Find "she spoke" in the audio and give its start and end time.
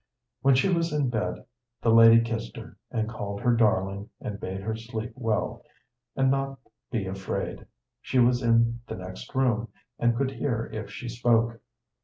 10.89-11.61